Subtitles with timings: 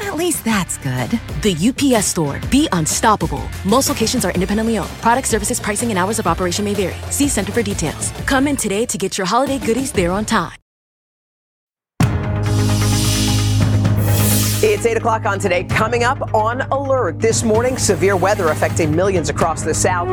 [0.00, 1.10] At least that's good.
[1.42, 2.40] The UPS store.
[2.50, 3.42] Be unstoppable.
[3.64, 4.90] Most locations are independently owned.
[5.00, 6.96] Product services, pricing, and hours of operation may vary.
[7.10, 8.12] See Center for details.
[8.26, 10.56] Come in today to get your holiday goodies there on time.
[14.62, 15.64] It's 8 o'clock on today.
[15.64, 20.08] Coming up on alert this morning, severe weather affecting millions across the South.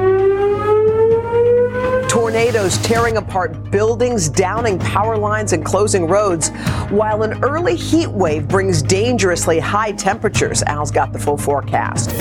[2.13, 6.49] Tornadoes tearing apart buildings, downing power lines, and closing roads,
[6.91, 10.61] while an early heat wave brings dangerously high temperatures.
[10.67, 12.11] Al's got the full forecast.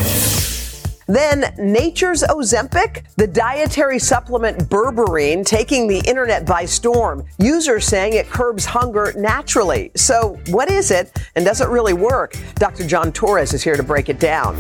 [1.07, 7.27] Then nature's Ozempic, the dietary supplement berberine taking the internet by storm.
[7.39, 9.91] Users saying it curbs hunger naturally.
[9.95, 12.35] So what is it and does it really work?
[12.55, 12.87] Dr.
[12.87, 14.57] John Torres is here to break it down.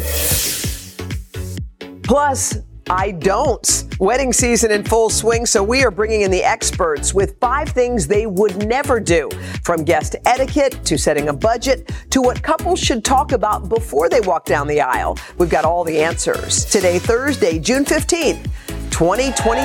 [2.02, 2.58] Plus,
[2.90, 3.84] I don't.
[3.98, 8.06] Wedding season in full swing, so we are bringing in the experts with five things
[8.06, 9.30] they would never do
[9.62, 14.20] from guest etiquette to setting a budget to what couples should talk about before they
[14.20, 15.16] walk down the aisle.
[15.38, 16.64] We've got all the answers.
[16.64, 18.44] Today, Thursday, June 15th,
[18.90, 19.62] 2023.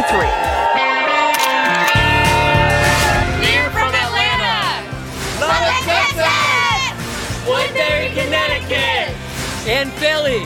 [3.43, 4.85] Here from Atlanta,
[5.41, 9.15] Lubbock, Texas, Woodbury, Connecticut,
[9.67, 10.45] and Philly.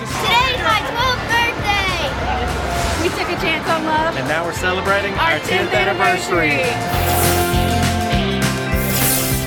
[3.41, 4.15] Chance on love.
[4.17, 6.61] And now we're celebrating our, our 10th anniversary.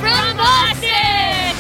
[0.01, 1.55] From Boston.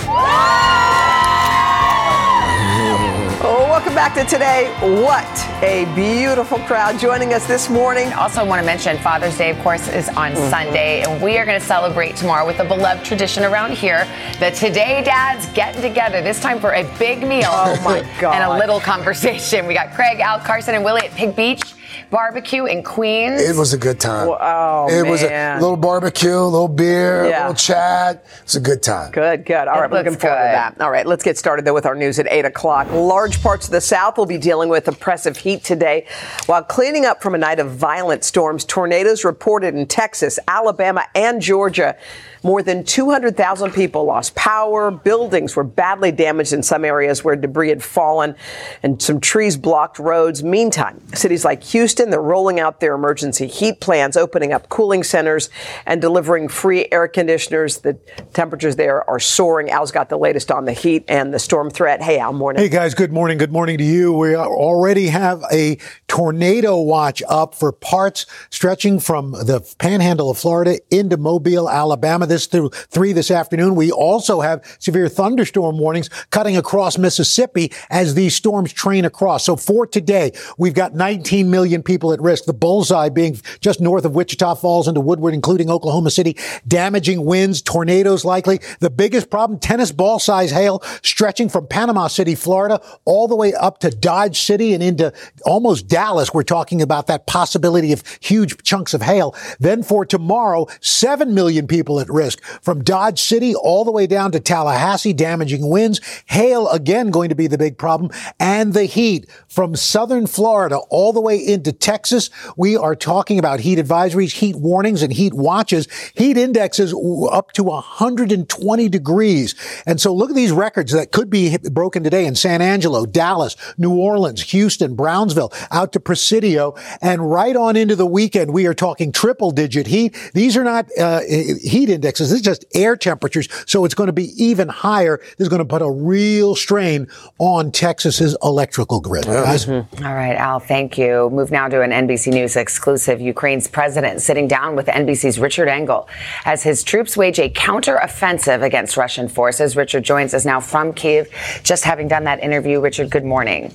[3.47, 4.75] Oh, welcome back to today.
[4.81, 5.25] What
[5.63, 8.13] a beautiful crowd joining us this morning.
[8.15, 10.51] Also, want to mention Father's Day, of course, is on Mm-hmm.
[10.51, 14.09] Sunday, and we are going to celebrate tomorrow with a beloved tradition around here
[14.41, 17.51] the Today Dads getting together, this time for a big meal.
[17.51, 18.35] Oh, my God.
[18.35, 19.69] And a little conversation.
[19.69, 21.75] We got Craig, Al, Carson, and Willie at Pig Beach
[22.19, 23.41] Barbecue in Queens.
[23.43, 24.29] It was a good time.
[24.29, 27.39] Oh, it was a little barbecue, a little beer, Yeah.
[27.39, 28.25] a little chat.
[28.39, 29.11] It was a good time.
[29.11, 29.67] Good, good.
[29.67, 30.81] All It right, looking looks forward to that.
[30.81, 32.87] All right, let's get started though with our news at 8 o'clock.
[32.93, 36.07] Large parts of the South will be dealing with oppressive heat today.
[36.47, 41.43] While cleaning up from a night of violent storms, tornadoes reported in Texas, Alabama, and
[41.43, 41.97] Georgia.
[42.45, 44.91] More than 200,000 people lost power.
[44.91, 48.37] Buildings were badly damaged in some areas where debris had fallen
[48.83, 50.45] and some trees blocked roads.
[50.45, 55.49] Meantime, cities like Houston, they're rolling out their emergency heat plans, opening up cooling centers
[55.87, 57.79] and delivering free air conditioners.
[57.79, 57.95] The
[58.35, 59.71] temperatures there are soaring.
[59.71, 62.03] Al's got the latest on the heat and the storm threat.
[62.03, 62.63] Hey, Al, morning.
[62.63, 63.39] Hey guys, good morning.
[63.39, 64.13] Good morning to you.
[64.13, 65.79] We already have a
[66.09, 72.27] tornado watch up for parts stretching from the panhandle of Florida into Mobile, Alabama.
[72.35, 73.77] This through three this afternoon.
[73.77, 79.45] We also have severe thunderstorm warnings cutting across Mississippi as these storms train across.
[79.45, 82.47] So for today, we've got 19 million people at risk.
[82.47, 86.37] The bullseye being just north of Wichita Falls into Woodward, including Oklahoma City.
[86.67, 88.59] Damaging winds, tornadoes likely.
[88.81, 93.55] The biggest problem, tennis ball size hail stretching from Panama City, Florida, all the way
[93.55, 95.13] up to Dodge City and into
[95.45, 96.35] almost Dallas.
[96.35, 99.37] We're talking about that possibility of huge chunks of hail.
[99.61, 102.24] Then for tomorrow, 7 million people at risk
[102.63, 106.01] from Dodge City all the way down to Tallahassee, damaging winds.
[106.27, 111.13] Hail again going to be the big problem and the heat from southern Florida all
[111.13, 112.31] the way into Texas.
[112.57, 116.95] We are talking about heat advisories, heat warnings and heat watches, heat indexes
[117.31, 119.55] up to 120 degrees.
[119.87, 123.57] And so look at these records that could be broken today in San Angelo, Dallas,
[123.79, 128.53] New Orleans, Houston, Brownsville, out to Presidio, and right on into the weekend.
[128.53, 130.17] We are talking triple digit heat.
[130.35, 132.31] These are not uh, heat indexes.
[132.31, 133.49] This is just air temperatures.
[133.67, 135.19] So it's going to be even higher.
[135.37, 137.09] This is going to put a real strain
[137.39, 139.25] on Texas's electrical grid.
[139.25, 140.05] Guys, mm-hmm.
[140.05, 141.31] All right, Al, thank you.
[141.31, 143.21] Move now to an NBC News exclusive.
[143.21, 146.09] Ukraine's president sitting down with NBC's Richard Engel
[146.45, 149.77] as his troops wage a counteroffensive against Russian forces.
[149.77, 151.29] Richard joins us now from Kiev.
[151.63, 153.73] Just having done that interview, Richard, good morning.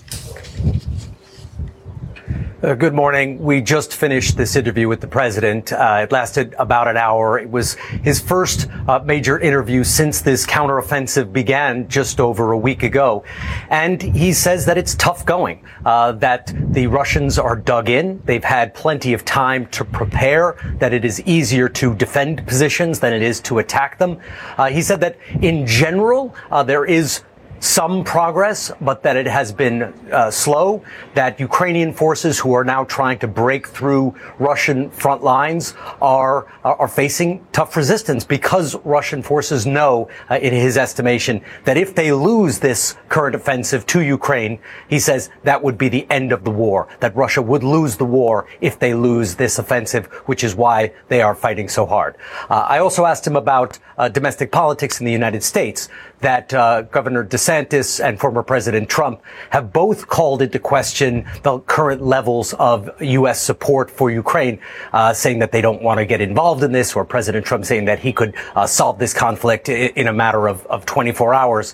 [2.62, 3.39] Uh, good morning.
[3.39, 5.71] We just finished this interview with the president.
[5.71, 7.39] Uh, it lasted about an hour.
[7.39, 12.83] It was his first uh, major interview since this counteroffensive began just over a week
[12.83, 13.24] ago.
[13.69, 18.21] And he says that it's tough going, uh, that the Russians are dug in.
[18.25, 23.13] They've had plenty of time to prepare, that it is easier to defend positions than
[23.13, 24.19] it is to attack them.
[24.57, 27.21] Uh, he said that in general, uh, there is
[27.59, 30.83] some progress, but that it has been uh, slow,
[31.13, 36.88] that Ukrainian forces who are now trying to break through Russian front lines are, are
[36.88, 42.59] facing tough resistance because Russian forces know, uh, in his estimation, that if they lose
[42.59, 46.88] this current offensive to Ukraine, he says that would be the end of the war,
[47.01, 51.21] that Russia would lose the war if they lose this offensive, which is why they
[51.21, 52.15] are fighting so hard.
[52.50, 55.89] Uh, I also asked him about uh, domestic politics in the United States
[56.21, 62.01] that uh, Governor DeSantis and former President Trump have both called into question the current
[62.01, 63.41] levels of U.S.
[63.41, 64.59] support for Ukraine,
[64.93, 67.85] uh, saying that they don't want to get involved in this, or President Trump saying
[67.85, 71.73] that he could uh, solve this conflict in, in a matter of, of 24 hours.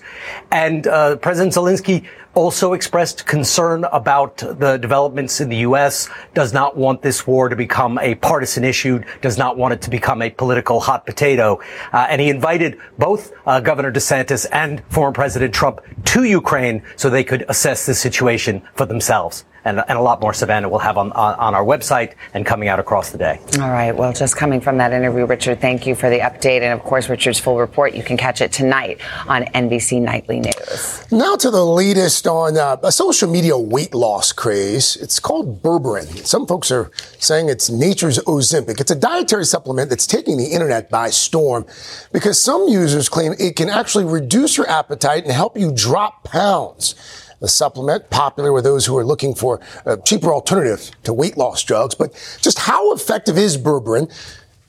[0.50, 2.06] And uh, President Zelensky
[2.36, 7.56] also expressed concern about the developments in the U.S., does not want this war to
[7.56, 11.58] become a partisan issue, does not want it to become a political hot potato.
[11.92, 17.08] Uh, and he invited both uh, Governor DeSantis and former President Trump to Ukraine so
[17.08, 20.96] they could assess the situation for themselves and, and a lot more Savannah will have
[20.96, 23.40] on, on, on, our website and coming out across the day.
[23.60, 23.94] All right.
[23.94, 26.62] Well, just coming from that interview, Richard, thank you for the update.
[26.62, 31.04] And of course, Richard's full report, you can catch it tonight on NBC Nightly News.
[31.10, 34.96] Now to the latest on uh, a social media weight loss craze.
[34.96, 36.24] It's called berberine.
[36.24, 38.80] Some folks are saying it's nature's Ozempic.
[38.80, 41.66] It's a dietary supplement that's taking the internet by storm
[42.12, 46.94] because some users claim it can actually reduce your appetite and help you drop pounds.
[47.40, 51.62] The supplement, popular with those who are looking for a cheaper alternative to weight loss
[51.62, 51.94] drugs.
[51.94, 54.10] But just how effective is berberine?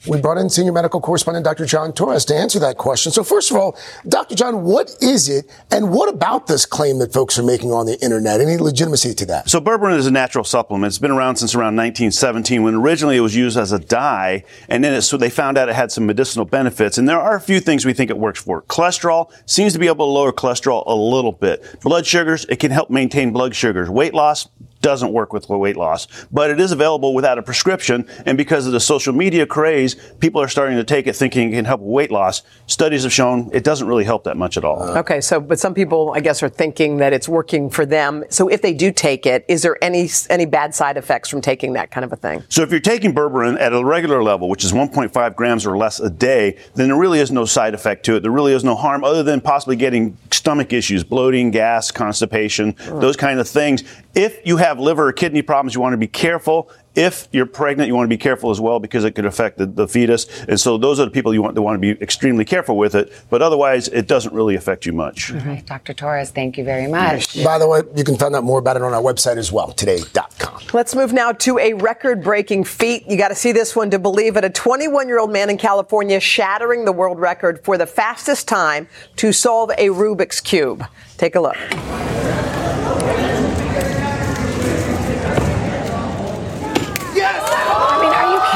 [0.05, 1.65] We brought in senior medical correspondent Dr.
[1.65, 3.11] John Torres to answer that question.
[3.11, 3.77] So first of all,
[4.07, 4.35] Dr.
[4.35, 7.99] John, what is it and what about this claim that folks are making on the
[8.01, 8.39] internet?
[8.39, 9.49] Any legitimacy to that?
[9.49, 10.91] So berberine is a natural supplement.
[10.91, 14.83] It's been around since around 1917 when originally it was used as a dye and
[14.83, 16.97] then it, so they found out it had some medicinal benefits.
[16.97, 18.61] And there are a few things we think it works for.
[18.63, 21.81] Cholesterol seems to be able to lower cholesterol a little bit.
[21.81, 23.89] Blood sugars, it can help maintain blood sugars.
[23.89, 24.47] Weight loss,
[24.81, 28.07] doesn't work with weight loss, but it is available without a prescription.
[28.25, 31.55] And because of the social media craze, people are starting to take it thinking it
[31.55, 32.43] can help with weight loss.
[32.67, 34.81] Studies have shown it doesn't really help that much at all.
[34.97, 38.23] Okay, so but some people, I guess, are thinking that it's working for them.
[38.29, 41.73] So if they do take it, is there any any bad side effects from taking
[41.73, 42.43] that kind of a thing?
[42.49, 45.99] So if you're taking berberine at a regular level, which is 1.5 grams or less
[45.99, 48.21] a day, then there really is no side effect to it.
[48.21, 53.01] There really is no harm other than possibly getting stomach issues, bloating, gas, constipation, mm.
[53.01, 53.83] those kind of things.
[54.15, 56.69] If you have liver or kidney problems, you want to be careful.
[56.95, 59.67] If you're pregnant, you want to be careful as well because it could affect the,
[59.67, 60.25] the fetus.
[60.45, 62.95] And so those are the people you want to want to be extremely careful with
[62.95, 63.13] it.
[63.29, 65.31] But otherwise, it doesn't really affect you much.
[65.31, 65.93] All right, Dr.
[65.93, 67.43] Torres, thank you very much.
[67.43, 69.71] By the way, you can find out more about it on our website as well,
[69.73, 70.63] today.com.
[70.73, 73.05] Let's move now to a record breaking feat.
[73.07, 74.43] You got to see this one to believe it.
[74.43, 78.87] A 21 year old man in California shattering the world record for the fastest time
[79.17, 80.83] to solve a Rubik's Cube.
[81.17, 81.57] Take a look.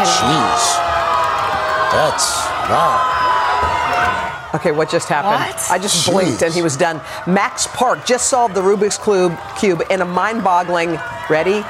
[0.02, 0.64] Jeez.
[2.02, 2.26] That's
[2.68, 4.50] wow.
[4.56, 5.34] Okay, what just happened?
[5.34, 5.72] What?
[5.72, 6.12] I just Jeez.
[6.12, 7.00] blinked and he was done.
[7.28, 8.98] Max Park just solved the Rubik's
[9.60, 11.00] Cube in a mind boggling,
[11.30, 11.62] ready?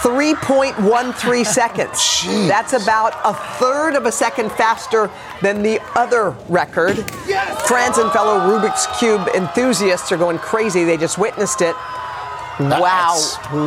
[0.00, 1.98] 3.13 seconds.
[1.98, 2.48] Jeez.
[2.48, 5.10] That's about a third of a second faster
[5.42, 6.96] than the other record.
[7.28, 7.68] Yes.
[7.68, 10.84] Friends and fellow Rubik's Cube enthusiasts are going crazy.
[10.84, 11.76] They just witnessed it.
[12.58, 13.20] Wow.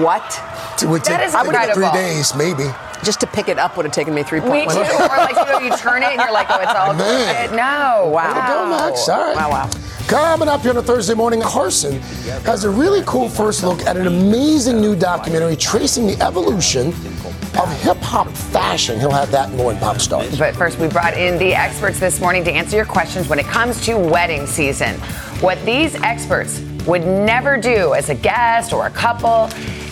[0.03, 0.41] What?
[0.81, 2.69] It would take That is I would get three days, maybe.
[3.03, 4.79] Just to pick it up would have taken me 3.1 Me too.
[4.79, 7.49] Or like, you know, you turn it and you're like, oh, it's all Man.
[7.49, 7.55] good.
[7.55, 8.09] No.
[8.11, 8.27] Wow.
[8.27, 9.09] Way to go, Max.
[9.09, 9.35] All right.
[9.35, 9.69] Wow, wow.
[10.07, 11.99] Coming up here on a Thursday morning, Carson
[12.45, 16.87] has a really cool first look at an amazing new documentary tracing the evolution
[17.59, 18.99] of hip hop fashion.
[18.99, 20.37] He'll have that more in Pop Stars.
[20.37, 23.45] But first, we brought in the experts this morning to answer your questions when it
[23.47, 24.95] comes to wedding season.
[25.41, 29.49] What these experts would never do as a guest or a couple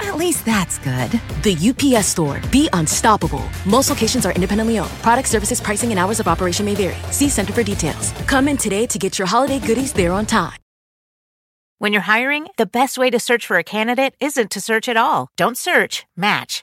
[0.00, 1.10] At least that's good.
[1.42, 2.40] The UPS store.
[2.50, 3.44] Be unstoppable.
[3.66, 4.90] Most locations are independently owned.
[5.02, 6.96] Product services, pricing, and hours of operation may vary.
[7.12, 8.12] See Center for details.
[8.26, 10.56] Come in today to get your holiday goodies there on time.
[11.78, 14.98] When you're hiring, the best way to search for a candidate isn't to search at
[14.98, 15.28] all.
[15.36, 16.62] Don't search, match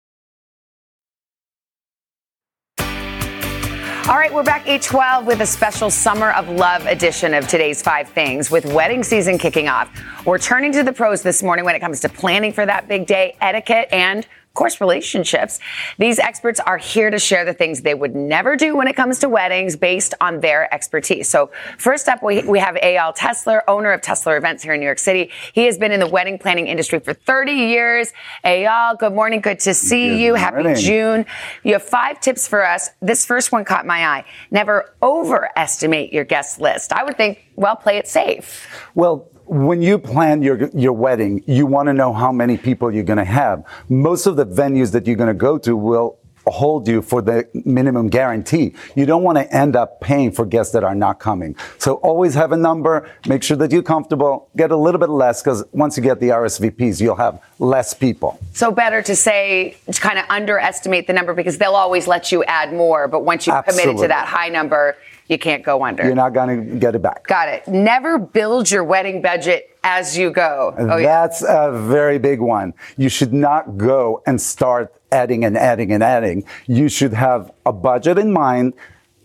[4.07, 8.09] All right, we're back 812 with a special Summer of Love edition of today's five
[8.09, 9.91] things with wedding season kicking off.
[10.25, 13.05] We're turning to the pros this morning when it comes to planning for that big
[13.05, 15.61] day, etiquette, and of course, relationships.
[15.97, 19.19] These experts are here to share the things they would never do when it comes
[19.19, 21.29] to weddings based on their expertise.
[21.29, 24.85] So first up, we, we have Eyal Tesler, owner of Tesler Events here in New
[24.85, 25.31] York City.
[25.53, 28.11] He has been in the wedding planning industry for 30 years.
[28.43, 29.39] Eyal, good morning.
[29.39, 30.33] Good to see good you.
[30.33, 30.65] Morning.
[30.65, 31.25] Happy June.
[31.63, 32.89] You have five tips for us.
[33.01, 34.25] This first one caught my eye.
[34.51, 36.91] Never overestimate your guest list.
[36.91, 38.67] I would think, well, play it safe.
[38.95, 43.03] Well, when you plan your your wedding, you want to know how many people you're
[43.03, 43.65] going to have.
[43.89, 47.47] Most of the venues that you're going to go to will hold you for the
[47.65, 48.73] minimum guarantee.
[48.95, 51.55] You don't want to end up paying for guests that are not coming.
[51.77, 55.43] So always have a number, make sure that you're comfortable, get a little bit less
[55.43, 58.39] because once you get the RSVPs, you'll have less people.
[58.53, 62.43] So better to say, to kind of underestimate the number because they'll always let you
[62.45, 63.07] add more.
[63.09, 64.95] But once you've committed to that high number,
[65.31, 66.03] you can't go under.
[66.03, 67.25] You're not going to get it back.
[67.25, 67.67] Got it.
[67.67, 70.75] Never build your wedding budget as you go.
[70.77, 71.21] Oh, yeah.
[71.21, 72.73] That's a very big one.
[72.97, 76.43] You should not go and start adding and adding and adding.
[76.67, 78.73] You should have a budget in mind.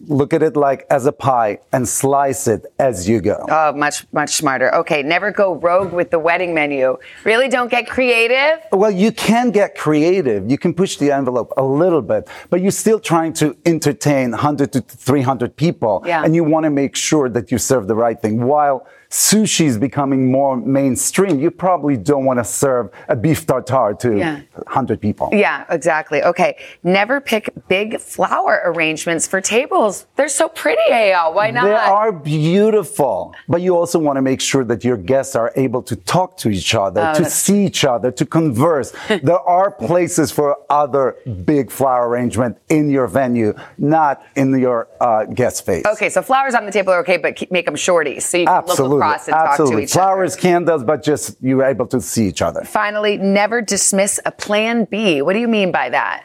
[0.09, 3.47] Look at it like as a pie and slice it as you go.
[3.49, 4.75] Oh, much, much smarter.
[4.75, 6.99] Okay, never go rogue with the wedding menu.
[7.25, 8.63] Really don't get creative?
[8.73, 10.51] Well, you can get creative.
[10.51, 14.73] You can push the envelope a little bit, but you're still trying to entertain 100
[14.73, 16.03] to 300 people.
[16.07, 16.25] Yeah.
[16.25, 18.45] And you want to make sure that you serve the right thing.
[18.45, 23.95] While sushi is becoming more mainstream, you probably don't want to serve a beef tartare
[24.01, 24.41] to Yeah.
[24.67, 25.29] 100 people.
[25.33, 26.23] Yeah, exactly.
[26.23, 30.07] Okay, never pick big flower arrangements for tables.
[30.17, 31.35] They're so pretty, AL.
[31.35, 31.65] Why not?
[31.65, 35.83] They are beautiful, but you also want to make sure that your guests are able
[35.83, 38.93] to talk to each other, Oh, to see each other, to converse.
[39.23, 45.25] there are places for other big flower arrangement in your venue, not in your uh,
[45.27, 45.85] guest space.
[45.87, 48.55] Okay, so flowers on the table are okay, but make them shorties so you can
[48.55, 49.83] Absolutely, across and talk to absolutely.
[49.85, 50.05] each other.
[50.05, 52.65] Flowers, candles, but just you're able to see each other.
[52.65, 55.23] Finally, never dismiss a plan B.
[55.23, 56.25] What do you mean by that?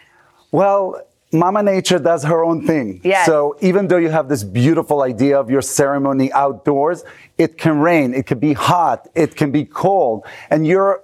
[0.52, 1.02] Well,
[1.34, 3.00] Mama Nature does her own thing.
[3.04, 3.26] Yes.
[3.26, 7.04] So even though you have this beautiful idea of your ceremony outdoors,
[7.38, 11.02] it can rain, it can be hot, it can be cold, and you're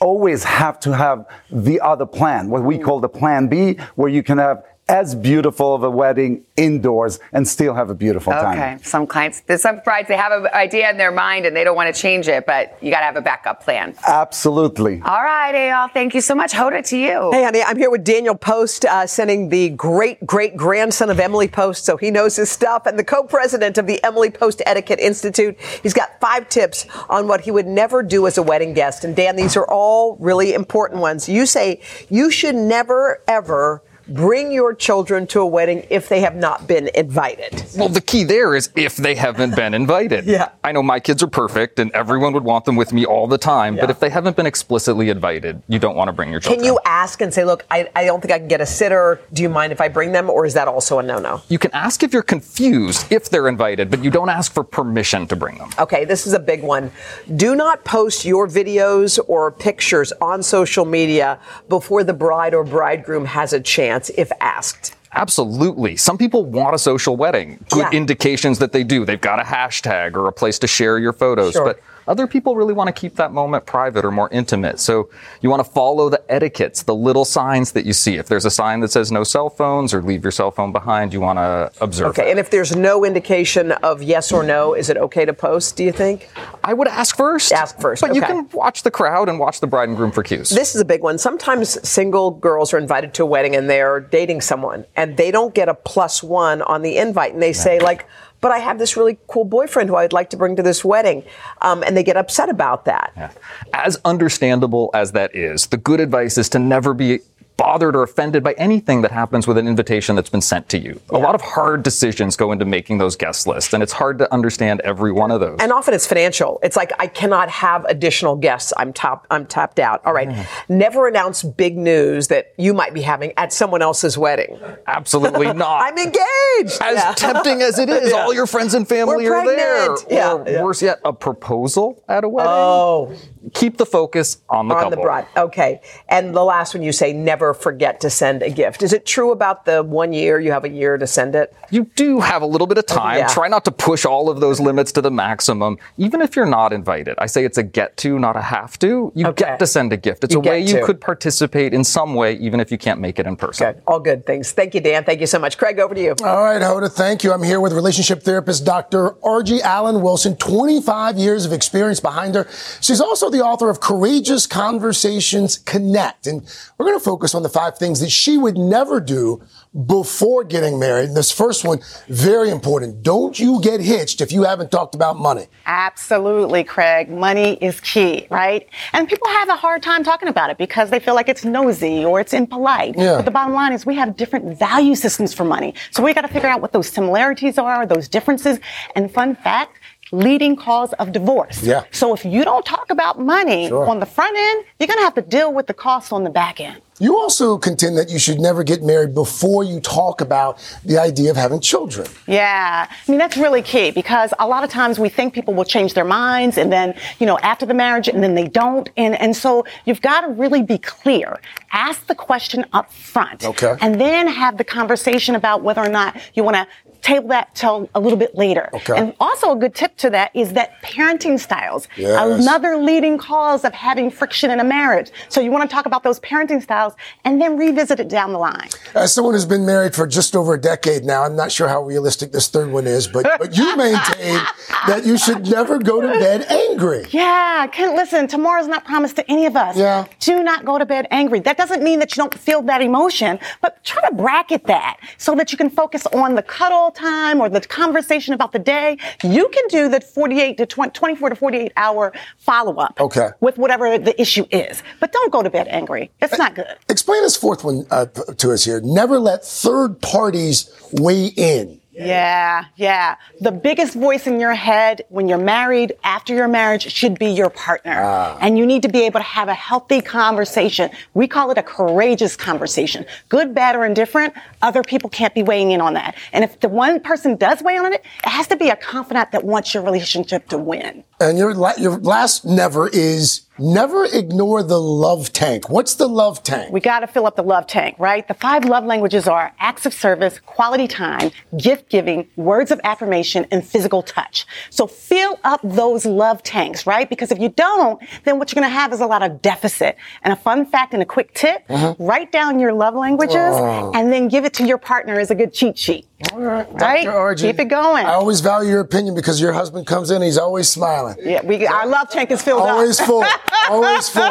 [0.00, 2.84] always have to have the other plan, what we mm.
[2.84, 7.46] call the plan B, where you can have as beautiful of a wedding indoors and
[7.46, 8.58] still have a beautiful time.
[8.58, 11.62] Okay, some clients, there's some brides, they have an idea in their mind and they
[11.62, 13.94] don't want to change it, but you got to have a backup plan.
[14.06, 15.00] Absolutely.
[15.02, 16.52] All right, Eyal, thank you so much.
[16.52, 17.30] Hoda, to you.
[17.32, 21.48] Hey, honey, I'm here with Daniel Post, uh, Senning the great great grandson of Emily
[21.48, 25.00] Post, so he knows his stuff, and the co president of the Emily Post Etiquette
[25.00, 25.58] Institute.
[25.82, 29.04] He's got five tips on what he would never do as a wedding guest.
[29.04, 31.28] And Dan, these are all really important ones.
[31.28, 36.36] You say you should never, ever bring your children to a wedding if they have
[36.36, 37.64] not been invited.
[37.76, 40.26] Well, the key there is if they haven't been invited.
[40.38, 40.50] Yeah.
[40.62, 43.38] I know my kids are perfect and everyone would want them with me all the
[43.38, 46.60] time, but if they haven't been explicitly invited, you don't want to bring your children.
[46.60, 49.20] Can you ask and say, look, I, I don't think I can get a sitter.
[49.32, 50.28] Do you mind if I bring them?
[50.28, 51.40] Or is that also a no no?
[51.48, 55.26] You can ask if you're confused if they're invited, but you don't ask for permission
[55.28, 55.70] to bring them.
[55.78, 56.90] Okay, this is a big one.
[57.36, 63.24] Do not post your videos or pictures on social media before the bride or bridegroom
[63.24, 64.94] has a chance if asked.
[65.14, 65.96] Absolutely.
[65.96, 67.58] Some people want a social wedding.
[67.70, 67.98] Good Yeah.
[67.98, 69.04] indications that they do.
[69.04, 71.54] They've got a hashtag or a place to share your photos.
[71.54, 71.64] Sure.
[71.64, 74.80] But Other people really want to keep that moment private or more intimate.
[74.80, 75.10] So
[75.42, 78.16] you want to follow the etiquettes, the little signs that you see.
[78.16, 81.12] If there's a sign that says no cell phones or leave your cell phone behind,
[81.12, 82.30] you want to observe Okay, that.
[82.30, 85.84] and if there's no indication of yes or no, is it okay to post, do
[85.84, 86.30] you think?
[86.64, 87.52] I would ask first.
[87.52, 88.00] Ask first.
[88.00, 90.48] But you can watch the crowd and watch the bride and groom for cues.
[90.48, 91.18] This is a big one.
[91.18, 95.54] Sometimes single girls are invited to a wedding and they're dating someone and they don't
[95.54, 98.06] get a plus one on the invite and they say, like,
[98.40, 101.24] but I have this really cool boyfriend who I'd like to bring to this wedding.
[101.62, 103.34] Um, and they get upset about that.
[103.72, 107.20] As understandable as that is, the good advice is to never be
[107.58, 110.98] bothered or offended by anything that happens with an invitation that's been sent to you.
[111.10, 114.32] A lot of hard decisions go into making those guest lists, and it's hard to
[114.32, 115.58] understand every one of those.
[115.60, 116.60] And often it's financial.
[116.62, 118.72] It's like I cannot have additional guests.
[118.76, 119.26] I'm top.
[119.30, 120.00] I'm tapped out.
[120.06, 120.28] All right.
[120.28, 120.78] Mm-hmm.
[120.78, 124.56] Never announce big news that you might be having at someone else's wedding.
[124.86, 125.82] Absolutely not.
[125.82, 126.80] I'm engaged.
[126.80, 127.12] As Yeah.
[127.16, 128.18] tempting as it is, Yeah.
[128.18, 129.86] all your friends and family We're are there.
[129.86, 130.06] pregnant.
[130.12, 130.62] Yeah, Or yeah.
[130.62, 132.52] worse yet, a proposal at a wedding.
[132.52, 133.12] Oh.
[133.54, 134.96] Keep the focus on the on couple.
[134.96, 135.26] the bride.
[135.36, 135.80] Okay.
[136.08, 138.82] And the last one you say, never forget to send a gift.
[138.82, 141.54] Is it true about the one year you have a year to send it?
[141.70, 143.18] You do have a little bit of time.
[143.18, 143.26] yeah.
[143.28, 146.72] Try not to push all of those limits to the maximum, even if you're not
[146.72, 147.16] invited.
[147.18, 149.12] I say it's a get to, not a have to.
[149.14, 150.24] You get to send a gift.
[150.24, 150.86] It's You a way get you to.
[150.86, 153.72] could participate in some way, even if you can't make it in person.
[153.74, 153.82] Good.
[153.86, 154.52] All good things.
[154.52, 155.04] Thank you, Dan.
[155.04, 155.58] Thank you so much.
[155.58, 156.14] Craig, over to you.
[156.24, 157.32] All right, Hoda, thank you.
[157.32, 159.10] I'm here with relationship therapist Dr.
[159.22, 162.46] Argie Allen Wilson, 25 years of experience behind her.
[162.80, 166.26] She's also the author of Courageous Conversations Connect.
[166.26, 166.42] And
[166.76, 169.42] we're going to focus on the five things that she would never do
[169.86, 171.08] before getting married.
[171.08, 173.02] And this first one, very important.
[173.02, 175.46] Don't you get hitched if you haven't talked about money.
[175.66, 177.10] Absolutely, Craig.
[177.10, 178.66] Money is key, right?
[178.92, 182.04] And people have a hard time talking about it because they feel like it's nosy
[182.04, 182.96] or it's impolite.
[182.96, 183.16] Yeah.
[183.16, 185.74] But the bottom line is we have different value systems for money.
[185.90, 188.58] So we got to figure out what those similarities are, those differences.
[188.94, 189.77] And fun fact,
[190.12, 191.62] leading cause of divorce.
[191.62, 191.84] Yeah.
[191.90, 193.86] So if you don't talk about money Sure.
[193.88, 196.30] on the front end, you're going to have to deal with the costs on the
[196.30, 196.80] back end.
[197.00, 201.30] You also contend that you should never get married before you talk about the idea
[201.30, 202.08] of having children.
[202.26, 202.88] Yeah.
[202.90, 205.94] I mean, that's really key because a lot of times we think people will change
[205.94, 208.88] their minds and then, you know, after the marriage and then they don't.
[208.96, 211.38] And, and so you've got to really be clear.
[211.70, 213.44] Ask the question up front.
[213.44, 213.76] Okay.
[213.80, 216.66] And then have the conversation about whether or not you want to
[217.02, 218.70] table that till a little bit later.
[218.72, 218.96] Okay.
[218.96, 221.88] And also a good tip to that is that parenting styles.
[221.96, 222.40] Yes.
[222.40, 225.10] Another leading cause of having friction in a marriage.
[225.28, 228.38] So you want to talk about those parenting styles and then revisit it down the
[228.38, 228.68] line.
[228.94, 231.82] As someone who's been married for just over a decade now, I'm not sure how
[231.82, 234.40] realistic this third one is, but, but you maintain
[234.86, 237.06] that you should never go to bed angry.
[237.10, 239.76] Yeah, can listen, tomorrow's not promised to any of us.
[239.76, 240.06] Yeah.
[240.20, 241.40] Do not go to bed angry.
[241.40, 245.34] That doesn't mean that you don't feel that emotion, but try to bracket that so
[245.34, 248.98] that you can focus on the cuddle time or the conversation about the day.
[249.22, 253.00] You can do the 48 to 20, 24 to 48 hour follow up.
[253.00, 253.28] Okay.
[253.40, 254.82] With whatever the issue is.
[255.00, 256.10] But don't go to bed angry.
[256.20, 256.76] It's not good.
[256.88, 258.80] Explain this fourth one uh, to us here.
[258.80, 261.80] Never let third parties weigh in.
[262.06, 263.16] Yeah, yeah.
[263.40, 267.50] The biggest voice in your head when you're married, after your marriage, should be your
[267.50, 268.00] partner.
[268.02, 268.38] Ah.
[268.40, 270.90] And you need to be able to have a healthy conversation.
[271.14, 273.04] We call it a courageous conversation.
[273.28, 276.14] Good, bad, or indifferent, other people can't be weighing in on that.
[276.32, 278.76] And if the one person does weigh in on it, it has to be a
[278.76, 281.04] confidant that wants your relationship to win.
[281.20, 285.68] And your, la- your last never is never ignore the love tank.
[285.68, 286.72] What's the love tank?
[286.72, 288.26] We got to fill up the love tank, right?
[288.26, 293.46] The five love languages are acts of service, quality time, gift giving, words of affirmation,
[293.50, 294.46] and physical touch.
[294.70, 297.08] So fill up those love tanks, right?
[297.08, 299.96] Because if you don't, then what you're going to have is a lot of deficit.
[300.22, 301.94] And a fun fact and a quick tip, uh-huh.
[301.98, 303.92] write down your love languages Oh.
[303.94, 306.06] and then give it to your partner as a good cheat sheet.
[306.34, 306.66] Right?
[306.76, 307.10] Dr.
[307.12, 308.04] Argie, Keep it going.
[308.04, 311.16] I always value your opinion because your husband comes in, he's always smiling.
[311.22, 313.06] yeah, we, our love tank is filled Always up.
[313.06, 313.24] full.
[313.70, 314.22] Always full.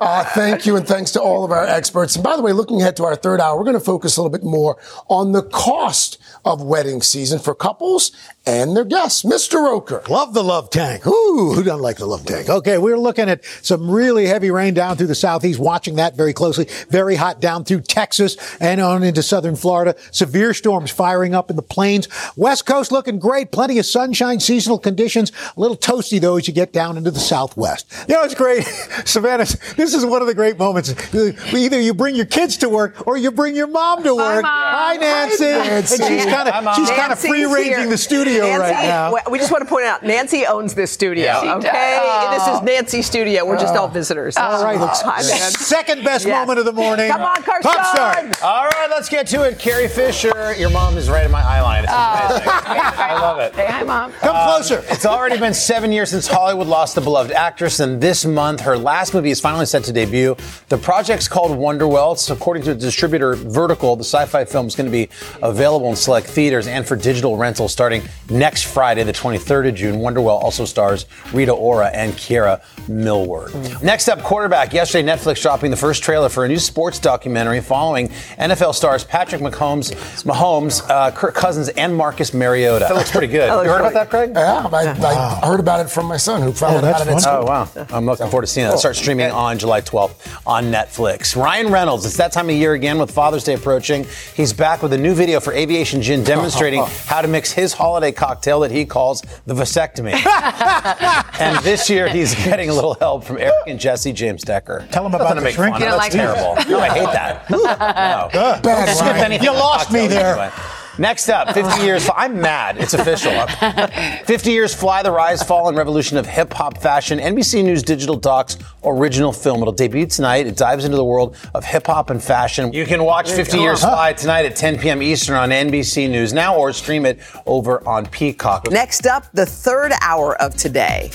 [0.00, 2.14] Uh, thank you, and thanks to all of our experts.
[2.14, 4.22] And by the way, looking ahead to our third hour, we're going to focus a
[4.22, 4.76] little bit more
[5.08, 8.12] on the cost of wedding season for couples
[8.48, 9.24] and their guests.
[9.24, 9.62] Mr.
[9.62, 10.02] Roker.
[10.08, 11.06] Love the love tank.
[11.06, 12.48] Ooh, who doesn't like the love tank?
[12.48, 16.32] Okay, we're looking at some really heavy rain down through the southeast, watching that very
[16.32, 16.66] closely.
[16.88, 19.94] Very hot down through Texas and on into southern Florida.
[20.12, 22.08] Severe storms firing up in the plains.
[22.36, 23.52] West Coast looking great.
[23.52, 25.30] Plenty of sunshine, seasonal conditions.
[25.54, 27.92] A little toasty though as you get down into the southwest.
[28.08, 28.64] You know, it's great.
[29.04, 29.44] Savannah,
[29.76, 30.94] this is one of the great moments.
[31.14, 34.42] Either you bring your kids to work or you bring your mom to work.
[34.42, 35.44] Hi, Nancy.
[35.44, 36.02] Nancy.
[36.02, 36.74] And she's kind Hi, of Mom.
[36.76, 39.12] she's kind of free ranging the studio Nancy, right now.
[39.14, 41.24] we- We just want to point out, Nancy owns this studio.
[41.24, 41.68] Yeah, okay,
[42.00, 42.30] does.
[42.38, 42.64] this is oh.
[42.64, 43.44] Nancy's studio.
[43.44, 44.36] We're just all visitors.
[44.36, 45.50] All right, Hi, man.
[45.52, 46.38] second best Yes.
[46.40, 47.10] moment of the morning.
[47.10, 47.70] Come on, Carson.
[47.70, 48.24] Pop star.
[48.42, 49.58] All right, let's get to it.
[49.58, 51.84] Carrie Fisher, your mom is right in my eye line.
[51.84, 52.26] It's Oh.
[52.30, 52.48] amazing.
[52.48, 53.54] I love it.
[53.54, 54.12] Say hi, mom.
[54.20, 54.84] Come um, closer.
[54.88, 58.76] It's already been seven years since Hollywood lost the beloved actress, and this month her
[58.78, 60.36] last movie is finally set to debut.
[60.68, 62.12] The project's called Wonderwell.
[62.14, 63.96] It's according to distributor Vertical.
[63.96, 65.08] The sci-fi film is going to be
[65.42, 69.96] available in select theaters and for digital rental starting next Friday, the 23rd of June.
[70.00, 73.54] Wonderwell also stars Rita Ora and Kiera Millward.
[73.82, 74.72] Next up, quarterback.
[74.72, 79.40] Yesterday, Netflix dropping the first trailer for a new sports documentary following NFL stars Patrick
[79.40, 79.92] Mahomes,
[80.24, 82.86] Mahomes, uh, Kirk Cousins, and Marcus Mariota.
[82.88, 83.38] That looks pretty good.
[83.48, 84.32] That looks you heard really- about that, Craig?
[84.34, 84.68] Yeah,
[85.06, 87.26] I, I heard about it from my son who found out about it.
[87.26, 87.68] Oh, wow.
[87.90, 88.74] I'm looking forward to seeing that.
[88.74, 91.34] It starts streaming on July 12th on Netflix.
[91.34, 94.06] Ryan Reynolds, it's that time of year again with Father's Day approaching.
[94.34, 98.12] He's back with a new video for Aviation Gin demonstrating how to mix his holiday
[98.18, 100.12] cocktail that he calls the vasectomy.
[101.40, 104.86] and this year he's getting a little help from Eric and Jessie James Decker.
[104.90, 105.74] Tell him about to the make shrink.
[105.74, 106.00] fun You of.
[106.00, 106.70] That's like terrible.
[106.70, 107.48] No, I hate that.
[108.38, 108.60] No.
[108.62, 110.32] Bad, Don't skip anything You lost me there.
[110.36, 110.50] anyway.
[110.98, 112.08] Next up, 50 years.
[112.14, 112.78] I'm mad.
[112.78, 113.32] It's official.
[113.46, 117.18] 50 years fly the rise, fall, and revolution of hip hop fashion.
[117.18, 119.60] NBC News Digital Docs original film.
[119.60, 120.46] It'll debut tonight.
[120.46, 122.72] It dives into the world of hip hop and fashion.
[122.72, 125.02] You can watch 50 Years Fly tonight at 10 p.m.
[125.02, 128.70] Eastern on NBC News now, or stream it over on Peacock.
[128.70, 131.10] Next up, the third hour of today.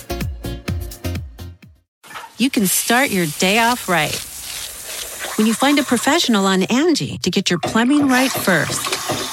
[2.38, 4.16] you can start your day off right.
[5.38, 9.33] When you find a professional on Angie to get your plumbing right first.